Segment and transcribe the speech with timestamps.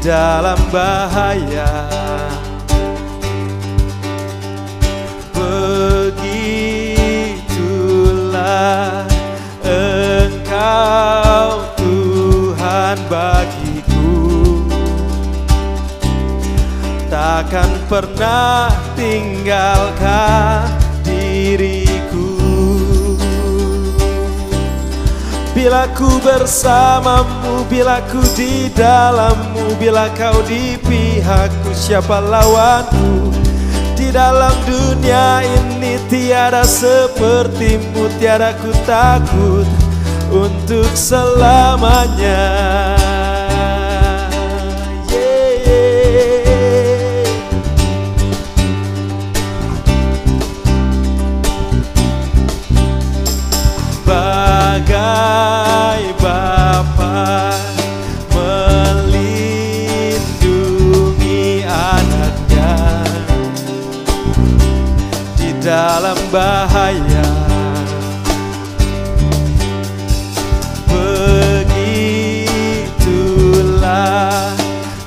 [0.00, 1.84] dalam bahaya.
[5.36, 6.64] Begitulah
[9.60, 14.64] engkau Tuhan bagiku.
[17.12, 20.89] Takkan pernah tinggalkan
[25.60, 33.28] Bila ku bersamamu, bila ku di dalammu Bila kau di pihakku, siapa lawanku?
[33.92, 39.68] Di dalam dunia ini tiada sepertimu Tiada ku takut
[40.32, 42.40] untuk selamanya
[65.60, 67.28] dalam bahaya.
[70.88, 72.16] Begitulah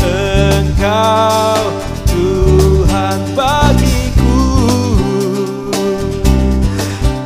[0.00, 1.60] engkau
[2.08, 4.40] Tuhan bagiku.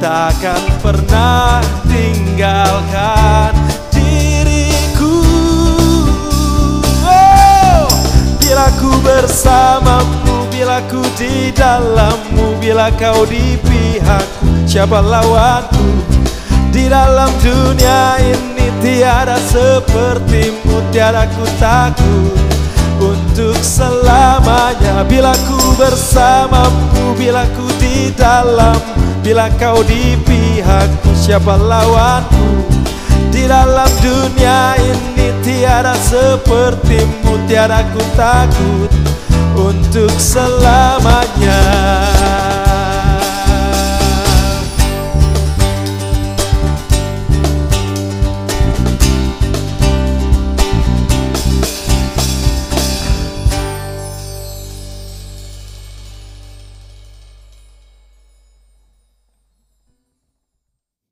[0.03, 3.62] Takkan pernah tinggalkan
[10.89, 16.03] bersamamu, bila ku di dalammu Bila kau di pihakku, siapa lawanku?
[16.73, 22.41] Di dalam dunia ini tiada sepertimu Tiada ku takut
[23.03, 25.03] untuk selamanya.
[25.11, 28.79] Bila ku bersamamu, bila ku di dalam
[29.23, 32.67] Bila kau di pihakku, siapa lawanku?
[33.33, 39.02] Di dalam dunia ini tiada sepertimu Tiada ku takut
[40.23, 40.82] untuk selamanya